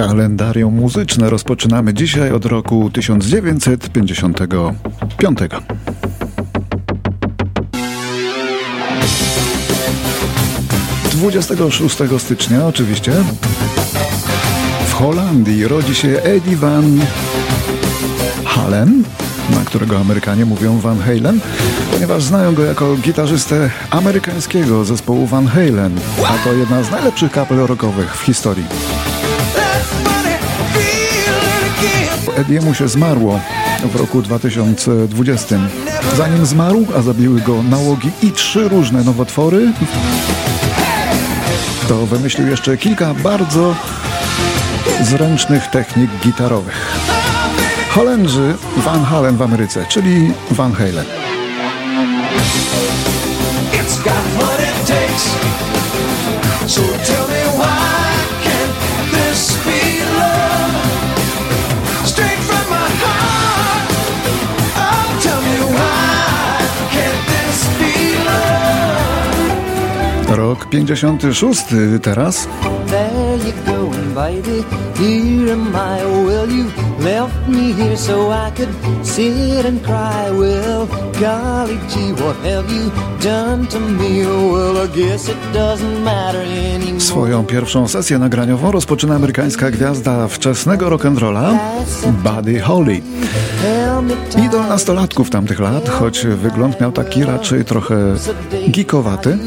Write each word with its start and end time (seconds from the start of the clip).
Kalendarium 0.00 0.74
muzyczne 0.74 1.30
rozpoczynamy 1.30 1.94
dzisiaj 1.94 2.32
od 2.32 2.44
roku 2.44 2.90
1955. 2.90 5.38
26 11.12 11.98
stycznia 12.18 12.66
oczywiście 12.66 13.12
w 14.86 14.92
Holandii 14.92 15.68
rodzi 15.68 15.94
się 15.94 16.08
Eddie 16.08 16.56
Van 16.56 17.00
Halen, 18.44 19.02
na 19.50 19.64
którego 19.64 19.98
Amerykanie 19.98 20.44
mówią 20.44 20.78
Van 20.78 21.00
Halen, 21.00 21.40
ponieważ 21.92 22.22
znają 22.22 22.54
go 22.54 22.64
jako 22.64 22.96
gitarzystę 22.96 23.70
amerykańskiego 23.90 24.84
zespołu 24.84 25.26
Van 25.26 25.46
Halen, 25.46 26.00
a 26.24 26.38
to 26.44 26.52
jedna 26.52 26.82
z 26.82 26.90
najlepszych 26.90 27.32
kapel 27.32 27.58
rockowych 27.58 28.16
w 28.16 28.22
historii. 28.22 28.64
Ediemu 32.28 32.74
się 32.74 32.88
zmarło 32.88 33.40
w 33.84 33.96
roku 33.96 34.22
2020. 34.22 35.56
Zanim 36.16 36.46
zmarł, 36.46 36.86
a 36.96 37.02
zabiły 37.02 37.40
go 37.40 37.62
nałogi 37.62 38.10
i 38.22 38.32
trzy 38.32 38.68
różne 38.68 39.04
nowotwory, 39.04 39.72
to 41.88 42.06
wymyślił 42.06 42.48
jeszcze 42.48 42.76
kilka 42.76 43.14
bardzo 43.14 43.74
zręcznych 45.02 45.66
technik 45.66 46.10
gitarowych. 46.24 47.00
Holendrzy 47.90 48.54
Van 48.76 49.04
Halen 49.04 49.36
w 49.36 49.42
Ameryce, 49.42 49.86
czyli 49.88 50.32
Van 50.50 50.72
Halen. 50.72 51.04
So 56.66 56.82
tell 56.82 57.26
me 57.26 57.26
why 57.26 57.29
56 70.70 71.74
teraz. 72.02 72.48
There 72.86 73.36
you 73.36 73.52
go, 73.66 73.90
I. 77.00 77.04
Left 77.04 77.48
me 77.48 77.72
here 77.72 77.96
so 77.96 78.30
I 78.30 78.50
could 78.56 78.68
sit 79.06 79.66
and 79.66 79.82
cry. 79.82 80.30
Well, 80.30 80.86
golly 81.20 81.78
gee, 81.88 82.12
what 82.12 82.36
have 82.36 82.70
you 82.72 82.90
done 83.22 83.66
to 83.66 83.80
me? 83.80 84.26
Well, 84.26 84.76
I 84.84 84.86
guess 84.86 85.28
it 85.28 85.36
doesn't 85.52 86.04
matter 86.04 86.42
anymore. 86.74 87.00
Swoją 87.00 87.44
pierwszą 87.44 87.88
sesję 87.88 88.18
nagraniową 88.18 88.70
rozpoczyna 88.70 89.14
amerykańska 89.14 89.70
gwiazda 89.70 90.28
wczesnego 90.28 90.90
rock'n'rolla 90.90 91.58
Buddy 92.06 92.60
Holly. 92.60 93.00
Idol 94.46 94.68
nastolatków 94.68 95.30
tamtych 95.30 95.60
lat, 95.60 95.88
choć 95.88 96.26
wygląd 96.26 96.80
miał 96.80 96.92
taki 96.92 97.24
raczej 97.24 97.64
trochę 97.64 97.96
geekowaty. 98.68 99.38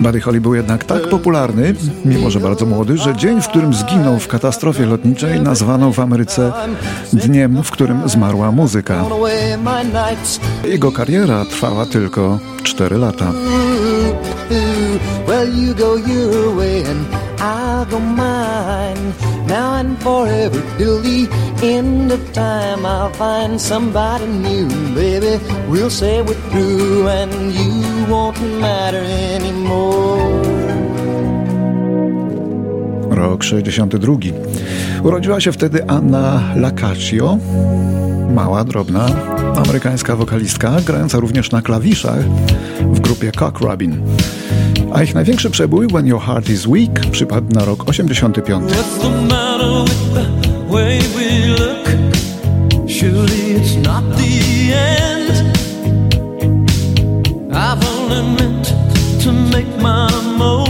Buddy 0.00 0.20
Holly 0.20 0.40
był 0.40 0.54
jednak 0.54 0.84
tak 0.84 1.08
popularny, 1.08 1.74
mimo 2.04 2.30
że 2.30 2.40
bardzo 2.40 2.66
młody, 2.66 2.98
że 2.98 3.16
dzień, 3.16 3.42
w 3.42 3.48
którym 3.48 3.74
zginął 3.74 4.18
w 4.18 4.28
katastrofie 4.28 4.86
lotniczej, 4.86 5.40
nazwano 5.40 5.92
w 5.92 6.00
Ameryce 6.00 6.52
dniem, 7.12 7.62
w 7.62 7.70
którym 7.70 8.08
zmarła 8.08 8.52
muzyka. 8.52 9.04
Jego 10.64 10.92
kariera 10.92 11.44
trwała 11.44 11.86
tylko 11.86 12.38
4 12.62 12.96
lata. 12.96 13.32
Now 19.48 19.74
and 19.80 19.98
forever 20.02 20.62
till 20.78 21.02
the 21.02 21.26
end 21.66 22.12
of 22.12 22.20
time. 22.32 22.86
I'll 22.86 23.10
find 23.10 23.60
somebody 23.60 24.26
new, 24.26 24.68
baby. 24.94 25.40
We'll 25.68 25.90
say 25.90 26.22
we're 26.22 26.34
through 26.50 27.08
and 27.08 27.32
you 27.52 27.89
won't 28.10 28.60
matter 28.60 29.04
anymore. 29.36 30.20
Rok 33.10 33.44
62. 33.44 34.12
Urodziła 35.02 35.40
się 35.40 35.52
wtedy 35.52 35.88
Anna 35.88 36.42
Lacaccio, 36.56 37.38
mała, 38.34 38.64
drobna, 38.64 39.06
amerykańska 39.56 40.16
wokalistka, 40.16 40.76
grająca 40.86 41.18
również 41.18 41.50
na 41.50 41.62
klawiszach 41.62 42.20
w 42.80 43.00
grupie 43.00 43.32
Cock 43.32 43.60
Robin. 43.60 44.02
A 44.92 45.02
ich 45.02 45.14
największy 45.14 45.50
przebój 45.50 45.86
When 45.86 46.06
Your 46.06 46.20
Heart 46.20 46.48
Is 46.48 46.66
Weak 46.66 47.10
przypadł 47.10 47.54
na 47.54 47.64
rok 47.64 47.88
85. 47.88 48.72
only 58.10 58.34
meant 58.34 58.66
to 59.22 59.32
make 59.32 59.68
my 59.78 60.10
most. 60.36 60.69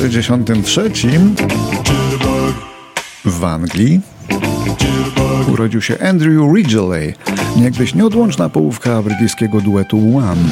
1863 0.00 1.08
w 3.24 3.44
Anglii 3.44 4.00
urodził 5.52 5.82
się 5.82 5.98
Andrew 5.98 6.54
Ridgeley, 6.56 7.14
niegdyś 7.56 7.94
nieodłączna 7.94 8.48
połówka 8.48 9.02
brytyjskiego 9.02 9.60
duetu 9.60 10.16
One. 10.16 10.48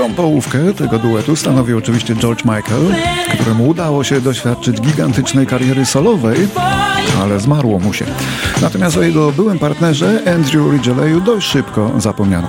Drugą 0.00 0.14
połówkę 0.14 0.74
tego 0.74 0.98
duetu 0.98 1.36
stanowił 1.36 1.78
oczywiście 1.78 2.14
George 2.16 2.44
Michael, 2.44 2.94
któremu 3.34 3.68
udało 3.68 4.04
się 4.04 4.20
doświadczyć 4.20 4.80
gigantycznej 4.80 5.46
kariery 5.46 5.86
solowej, 5.86 6.48
ale 7.22 7.40
zmarło 7.40 7.78
mu 7.78 7.92
się. 7.92 8.04
Natomiast 8.62 8.96
o 8.96 9.02
jego 9.02 9.32
byłym 9.32 9.58
partnerze 9.58 10.22
Andrew 10.34 10.72
Ridgeleyu 10.72 11.20
dość 11.20 11.46
szybko 11.46 11.92
zapomniano. 11.98 12.48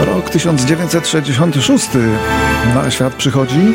Rok 0.00 0.30
1966 0.30 1.88
na 2.74 2.90
świat 2.90 3.14
przychodzi 3.14 3.74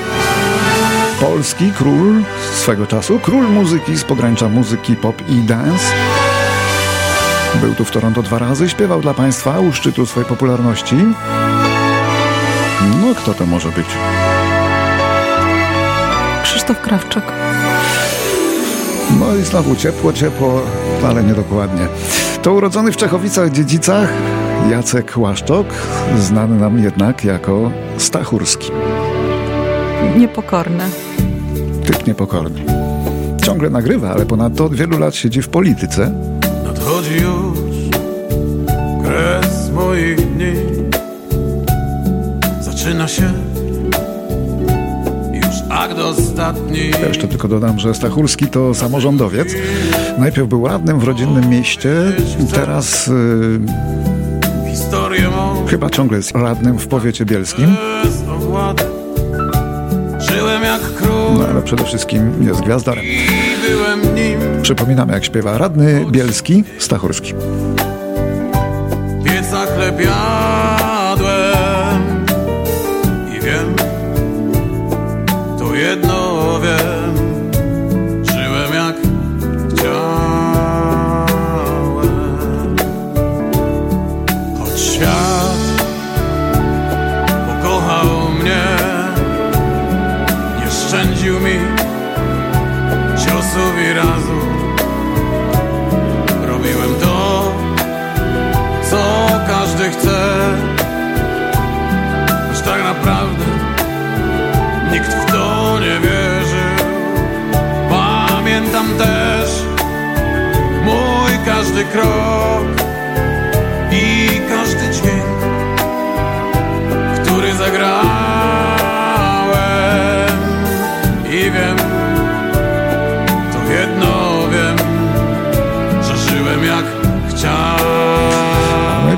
polski 1.20 1.72
król 1.78 2.24
swego 2.54 2.88
czasu, 2.88 3.20
król 3.20 3.50
muzyki 3.50 3.98
z 3.98 4.04
pogranicza 4.04 4.50
muzyki 4.50 4.96
pop 4.96 5.30
i 5.30 5.36
dance 5.36 5.86
Był 7.56 7.76
tu 7.76 7.86
w 7.86 7.92
Toronto 7.92 8.24
dwa 8.24 8.40
razy, 8.40 8.70
śpiewał 8.70 9.02
dla 9.02 9.14
Państwa 9.14 9.60
u 9.60 9.74
szczytu 9.74 10.06
swojej 10.06 10.30
popularności. 10.30 10.96
No, 13.02 13.16
kto 13.16 13.34
to 13.34 13.46
może 13.46 13.70
być? 13.70 13.86
Krzysztof 16.44 16.82
Krawczyk. 16.82 17.24
No 19.20 19.36
i 19.36 19.44
znowu 19.44 19.76
ciepło, 19.76 20.14
ciepło, 20.14 20.62
ale 21.08 21.24
niedokładnie. 21.24 21.88
To 22.42 22.54
urodzony 22.54 22.92
w 22.92 22.98
Czechowicach-Dziedzicach 22.98 24.08
Jacek 24.70 25.14
Łaszczok, 25.18 25.68
znany 26.20 26.56
nam 26.56 26.80
jednak 26.84 27.26
jako 27.26 27.72
Stachurski. 27.98 28.72
Niepokorny. 30.18 30.84
Typ 31.86 32.08
niepokorny. 32.08 32.64
Ciągle 33.44 33.70
nagrywa, 33.70 34.12
ale 34.12 34.26
ponadto 34.26 34.66
od 34.66 34.76
wielu 34.76 35.00
lat 35.00 35.16
siedzi 35.16 35.42
w 35.42 35.50
polityce. 35.50 36.12
Nadchodzi 37.08 37.24
już 37.24 37.58
kres 39.04 39.70
moich 39.72 40.34
dni. 40.34 40.54
Zaczyna 42.62 43.08
się 43.08 43.34
akt 45.70 46.00
ostatni. 46.00 46.90
Ja 47.02 47.08
jeszcze 47.08 47.28
tylko 47.28 47.48
dodam, 47.48 47.80
że 47.80 47.94
Stachurski 47.94 48.48
to 48.48 48.74
samorządowiec. 48.74 49.48
Najpierw 50.18 50.48
był 50.48 50.68
radnym 50.68 51.00
w 51.00 51.04
rodzinnym 51.04 51.50
mieście, 51.50 51.92
teraz 52.54 53.08
yy, 53.08 53.60
chyba 55.68 55.90
ciągle 55.90 56.18
jest 56.18 56.32
radnym 56.32 56.80
w 56.80 56.88
powiecie 56.88 57.26
bielskim. 57.26 57.76
Żyłem 60.20 60.64
jak 60.64 60.82
król. 60.82 61.38
No 61.38 61.48
ale 61.52 61.62
przede 61.62 61.84
wszystkim 61.84 62.48
jest 62.48 62.62
gwiazdorem. 63.68 64.62
Przypominam 64.62 65.10
jak 65.10 65.26
śpiewa 65.26 65.58
radny 65.58 66.06
bielski 66.12 66.64
Stachurski. 66.78 67.34
Pieca 69.24 69.66
każdy 99.78 99.92
chce. 99.92 100.18
Tak 102.66 102.84
naprawdę 102.84 103.46
nikt 104.92 105.08
w 105.08 105.32
to 105.32 105.80
nie 105.80 106.00
wierzył 106.00 106.88
Pamiętam 107.90 108.88
też 108.98 109.64
mój 110.86 111.32
każdy 111.46 111.86
krok 111.86 112.66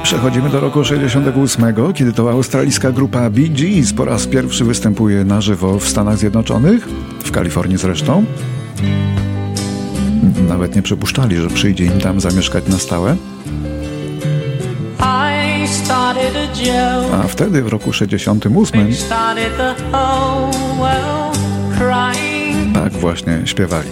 przechodzimy 0.10 0.50
do 0.50 0.60
roku 0.60 0.84
68, 0.84 1.74
kiedy 1.94 2.14
to 2.14 2.32
australijska 2.32 2.92
grupa 2.92 3.30
Bee 3.30 3.50
Gees 3.50 3.94
po 3.94 4.06
raz 4.06 4.28
pierwszy 4.28 4.66
występuje 4.66 5.26
na 5.26 5.42
żywo 5.42 5.80
w 5.80 5.90
Stanach 5.90 6.18
Zjednoczonych, 6.18 6.88
w 7.24 7.32
Kalifornii 7.32 7.78
zresztą. 7.78 8.26
Nawet 10.48 10.76
nie 10.76 10.82
przypuszczali, 10.82 11.36
że 11.36 11.48
przyjdzie 11.48 11.86
im 11.86 12.00
tam 12.00 12.22
zamieszkać 12.22 12.68
na 12.68 12.78
stałe. 12.78 13.16
A 17.14 17.28
wtedy 17.28 17.64
w 17.64 17.68
roku 17.68 17.94
68 17.94 18.88
tak 22.74 22.94
właśnie 22.94 23.42
śpiewali. 23.46 23.90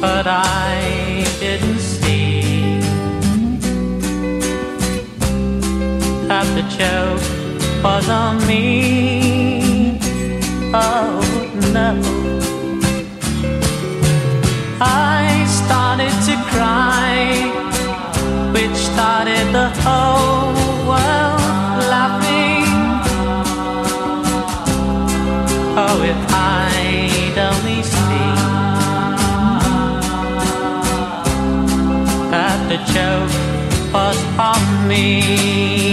But 0.00 0.26
I 0.26 1.24
didn't 1.40 1.89
have 6.40 6.54
the 6.54 6.62
joke 6.80 7.22
was 7.84 8.08
on 8.08 8.34
me. 8.46 9.98
Oh 10.72 11.20
no. 11.76 11.90
I 14.80 15.44
started 15.60 16.14
to 16.28 16.34
cry, 16.52 17.12
which 18.54 18.76
started 18.92 19.46
the 19.58 19.68
whole 19.82 20.54
world 20.90 21.80
laughing. 21.94 22.70
Oh, 25.84 25.98
if 26.12 26.20
I'd 26.56 27.36
only 27.50 27.80
seen 27.94 28.36
that 32.32 32.58
the 32.70 32.78
joke 32.94 33.34
was 33.92 34.18
on 34.38 34.88
me. 34.88 35.89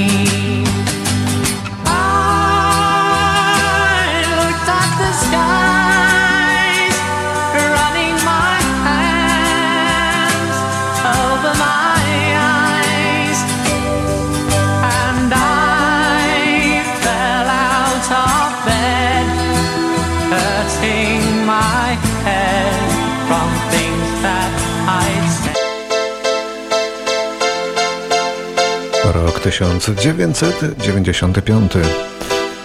Rok 29.13 29.39
1995. 29.39 31.71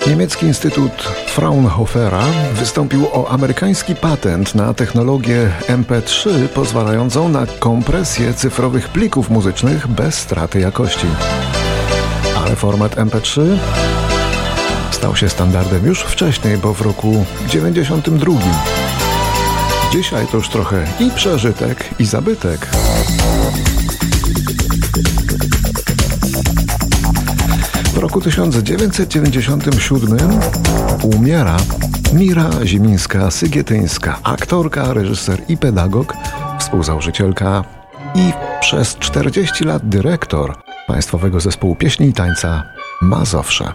Niemiecki 0.07 0.47
Instytut 0.47 1.03
Fraunhofera 1.27 2.23
wystąpił 2.53 3.07
o 3.13 3.31
amerykański 3.31 3.95
patent 3.95 4.55
na 4.55 4.75
technologię 4.75 5.51
MP3 5.69 6.49
pozwalającą 6.49 7.29
na 7.29 7.47
kompresję 7.59 8.35
cyfrowych 8.35 8.89
plików 8.89 9.31
muzycznych 9.31 9.87
bez 9.87 10.15
straty 10.15 10.61
jakości. 10.61 11.07
Ale 12.37 12.57
format 12.57 12.97
MP3 12.97 13.57
stał 14.91 15.17
się 15.17 15.29
standardem 15.29 15.87
już 15.87 16.01
wcześniej, 16.01 16.59
bo 16.59 16.75
w 16.75 16.81
roku 16.81 17.25
92. 17.49 18.33
Dzisiaj 19.93 20.27
to 20.27 20.37
już 20.37 20.49
trochę 20.49 20.87
i 21.01 21.11
przeżytek, 21.11 21.89
i 21.99 22.05
zabytek. 22.05 22.69
Roku 28.12 28.25
1997 28.25 30.19
umiera 31.02 31.57
Mira 32.12 32.50
Zimińska-Sygietyńska, 32.64 34.16
aktorka, 34.23 34.95
reżyser 34.95 35.42
i 35.49 35.57
pedagog, 35.57 36.14
współzałożycielka 36.59 37.64
i 38.14 38.33
przez 38.61 38.97
40 38.97 39.64
lat 39.64 39.88
dyrektor 39.88 40.54
Państwowego 40.87 41.40
Zespołu 41.40 41.76
Pieśni 41.76 42.09
i 42.09 42.12
Tańca 42.12 42.62
Mazowsze. 43.02 43.73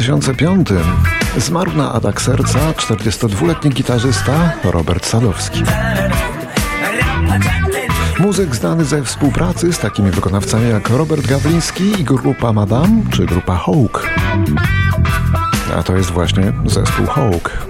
2005 0.00 0.68
zmarł 1.36 1.72
na 1.72 1.92
atak 1.92 2.22
serca 2.22 2.58
42-letni 2.72 3.70
gitarzysta 3.70 4.52
Robert 4.64 5.06
Sadowski. 5.06 5.62
Muzyk 8.18 8.56
znany 8.56 8.84
ze 8.84 9.04
współpracy 9.04 9.72
z 9.72 9.78
takimi 9.78 10.10
wykonawcami 10.10 10.70
jak 10.70 10.88
Robert 10.88 11.26
Gawliński 11.26 12.00
i 12.00 12.04
grupa 12.04 12.52
Madame 12.52 13.02
czy 13.10 13.26
grupa 13.26 13.56
Hawk. 13.56 14.10
A 15.78 15.82
to 15.82 15.96
jest 15.96 16.10
właśnie 16.10 16.52
zespół 16.66 17.06
Hawk. 17.06 17.69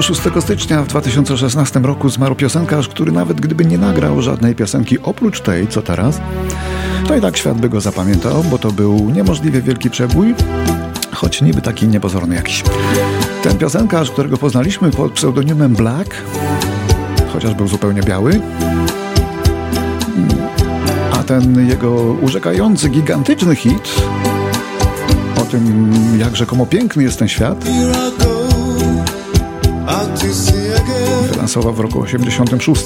26 0.00 0.44
stycznia 0.44 0.82
w 0.82 0.86
2016 0.86 1.80
roku 1.80 2.08
zmarł 2.08 2.34
piosenkarz, 2.34 2.88
który 2.88 3.12
nawet 3.12 3.40
gdyby 3.40 3.64
nie 3.64 3.78
nagrał 3.78 4.22
żadnej 4.22 4.54
piosenki 4.54 4.98
oprócz 5.02 5.40
tej, 5.40 5.68
co 5.68 5.82
teraz, 5.82 6.20
to 7.08 7.16
i 7.16 7.20
tak 7.20 7.36
świat 7.36 7.58
by 7.60 7.68
go 7.68 7.80
zapamiętał, 7.80 8.44
bo 8.44 8.58
to 8.58 8.72
był 8.72 9.10
niemożliwie 9.10 9.62
wielki 9.62 9.90
przebój, 9.90 10.34
choć 11.12 11.42
niby 11.42 11.60
taki 11.60 11.88
niepozorny 11.88 12.34
jakiś. 12.34 12.64
Ten 13.42 13.58
piosenkarz, 13.58 14.10
którego 14.10 14.36
poznaliśmy 14.36 14.90
pod 14.90 15.12
pseudonimem 15.12 15.74
Black, 15.74 16.14
chociaż 17.32 17.54
był 17.54 17.68
zupełnie 17.68 18.02
biały, 18.02 18.40
a 21.12 21.22
ten 21.22 21.68
jego 21.68 21.92
urzekający, 22.00 22.88
gigantyczny 22.88 23.56
hit 23.56 24.02
o 25.42 25.44
tym, 25.44 25.92
jak 26.18 26.36
rzekomo 26.36 26.66
piękny 26.66 27.02
jest 27.02 27.18
ten 27.18 27.28
świat, 27.28 27.64
w 31.48 31.80
roku 31.80 32.00
86. 32.00 32.84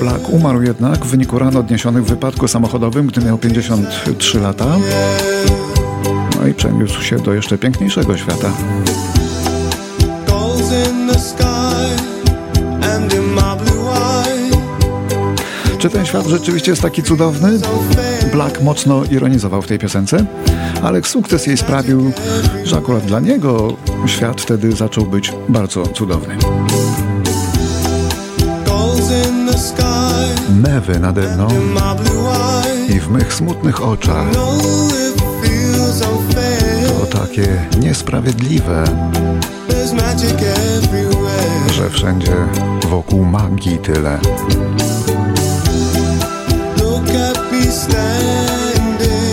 Black 0.00 0.28
umarł 0.28 0.62
jednak 0.62 1.04
w 1.04 1.08
wyniku 1.08 1.38
ran 1.38 1.56
odniesionych 1.56 2.04
w 2.04 2.08
wypadku 2.08 2.48
samochodowym, 2.48 3.06
gdy 3.06 3.20
miał 3.20 3.38
53 3.38 4.40
lata. 4.40 4.66
No 6.40 6.46
i 6.46 6.54
przeniósł 6.54 7.02
się 7.02 7.16
do 7.16 7.34
jeszcze 7.34 7.58
piękniejszego 7.58 8.16
świata. 8.16 8.52
Czy 15.78 15.90
ten 15.90 16.06
świat 16.06 16.26
rzeczywiście 16.26 16.72
jest 16.72 16.82
taki 16.82 17.02
cudowny? 17.02 17.58
Black 18.32 18.62
mocno 18.62 19.04
ironizował 19.04 19.62
w 19.62 19.66
tej 19.66 19.78
piosence, 19.78 20.24
ale 20.82 21.02
sukces 21.02 21.46
jej 21.46 21.56
sprawił, 21.56 22.12
że 22.64 22.76
akurat 22.76 23.04
dla 23.04 23.20
niego 23.20 23.76
świat 24.06 24.40
wtedy 24.40 24.72
zaczął 24.72 25.06
być 25.06 25.32
bardzo 25.48 25.86
cudowny. 25.86 26.36
Mewy 30.62 31.00
nade 31.00 31.36
mną 31.36 31.48
i 32.88 33.00
w 33.00 33.08
mych 33.10 33.34
smutnych 33.34 33.82
oczach 33.82 34.26
to 37.00 37.18
takie 37.18 37.68
niesprawiedliwe, 37.80 38.84
że 41.72 41.90
wszędzie 41.90 42.32
wokół 42.88 43.24
magii 43.24 43.78
tyle. 43.78 44.18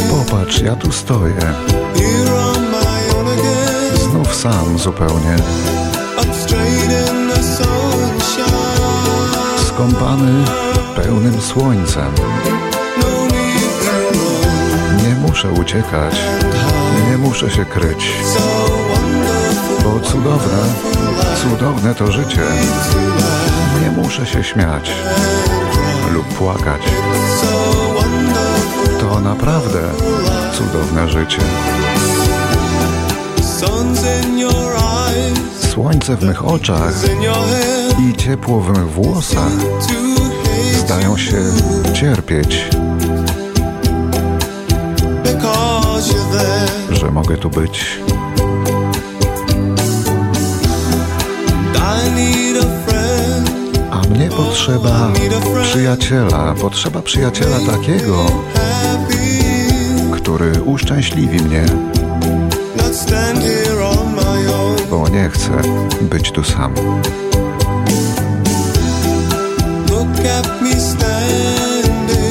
Popatrz, 0.10 0.62
ja 0.62 0.76
tu 0.76 0.92
stoję. 0.92 1.54
Znów 4.28 4.36
sam 4.36 4.78
zupełnie. 4.78 5.36
Skąpany 9.68 10.46
pełnym 10.96 11.42
słońcem. 11.42 12.12
Nie 15.04 15.16
muszę 15.16 15.52
uciekać, 15.52 16.16
nie 17.10 17.18
muszę 17.18 17.52
się 17.52 17.66
kryć. 17.66 18.12
Bo 19.84 20.00
cudowne, 20.00 20.64
cudowne 21.42 21.96
to 21.96 22.12
życie. 22.12 22.44
Nie 23.82 23.92
muszę 23.92 24.26
się 24.26 24.44
śmiać 24.44 24.92
lub 26.14 26.28
płakać. 26.28 26.82
To 29.00 29.20
naprawdę 29.20 29.80
cudowne 30.54 31.10
życie. 31.10 31.42
Słońce 35.78 36.16
w 36.16 36.24
mych 36.24 36.46
oczach 36.46 36.94
i 38.10 38.16
ciepło 38.16 38.62
w 38.62 38.70
mych 38.70 38.90
włosach 38.90 39.52
zdają 40.78 41.18
się 41.18 41.38
cierpieć, 41.94 42.70
że 46.92 47.12
mogę 47.12 47.38
tu 47.38 47.50
być. 47.50 47.86
A 53.92 54.08
mnie 54.08 54.30
potrzeba 54.30 55.10
przyjaciela, 55.64 56.56
potrzeba 56.62 57.02
przyjaciela 57.02 57.58
takiego, 57.72 58.26
który 60.12 60.64
uszczęśliwi 60.64 61.42
mnie. 61.42 61.66
Nie 65.18 65.30
chcę 65.30 65.52
być 66.02 66.32
tu 66.32 66.44
sam. 66.44 66.74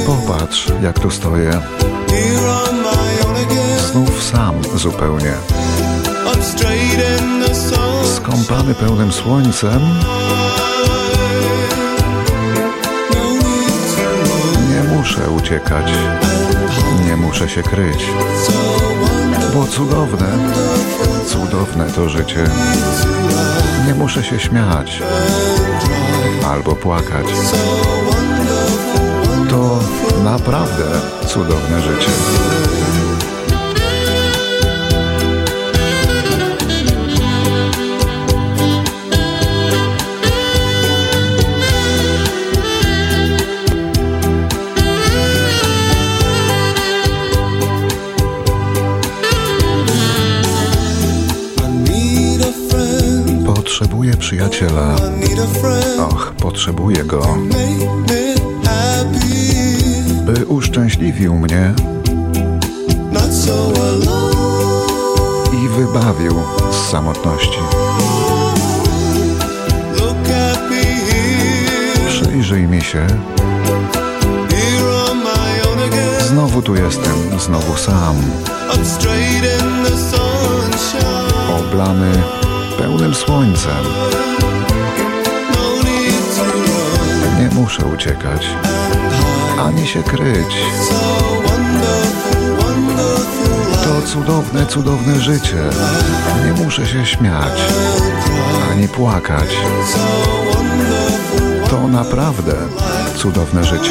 Popatrz, 0.07 0.73
jak 0.83 0.99
tu 0.99 1.11
stoję. 1.11 1.61
Znów 3.93 4.23
sam 4.23 4.55
zupełnie. 4.75 5.33
Skąpany 8.17 8.75
pełnym 8.75 9.13
słońcem. 9.13 9.81
Nie 14.71 14.97
muszę 14.97 15.31
uciekać. 15.31 15.87
Nie 17.07 17.17
muszę 17.17 17.49
się 17.49 17.63
kryć. 17.63 18.07
Bo 19.55 19.67
cudowne, 19.67 20.39
cudowne 21.27 21.91
to 21.91 22.09
życie. 22.09 22.45
Nie 23.87 23.95
muszę 23.95 24.25
się 24.25 24.39
śmiać 24.39 25.03
albo 26.47 26.77
płakać. 26.77 27.27
To 29.51 29.79
naprawdę 30.25 30.85
cudowne 31.27 31.81
życie. 31.81 32.11
Przyjaciela. 54.27 54.97
Och, 56.11 56.35
potrzebuję 56.43 57.05
go. 57.05 57.39
By 60.27 60.47
uszczęśliwił 60.47 61.35
mnie 61.35 61.75
i 65.53 65.69
wybawił 65.69 66.43
z 66.71 66.91
samotności. 66.91 67.59
Przyjrzyj 72.09 72.63
mi 72.67 72.83
się. 72.83 73.07
Znowu 76.29 76.63
tu 76.63 76.77
jestem, 76.77 77.39
znowu 77.39 77.77
sam. 77.77 78.17
Oblany 81.59 82.36
pełnym 82.79 83.15
słońcem. 83.15 83.85
Nie 87.39 87.49
muszę 87.55 87.85
uciekać, 87.85 88.47
ani 89.59 89.87
się 89.87 90.03
kryć. 90.03 90.57
To 93.85 94.03
cudowne, 94.07 94.67
cudowne 94.67 95.21
życie. 95.21 95.63
Nie 96.47 96.65
muszę 96.65 96.87
się 96.87 97.07
śmiać, 97.07 97.53
ani 98.73 98.89
płakać. 98.89 99.49
To 101.71 101.89
naprawdę 101.89 102.53
cudowne 103.17 103.65
życie. 103.65 103.91